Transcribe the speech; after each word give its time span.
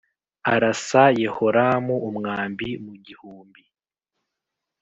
arasa 0.53 1.03
Yehoramu 1.21 1.95
umwambi 2.07 2.69
mu 2.85 2.93
gihumbi 3.05 3.63